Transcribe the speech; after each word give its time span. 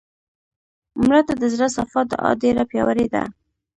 مړه 1.05 1.21
ته 1.27 1.33
د 1.41 1.43
زړه 1.53 1.67
صفا 1.75 2.01
دعا 2.11 2.31
ډېره 2.43 2.63
پیاوړې 2.71 3.07
ده 3.13 3.23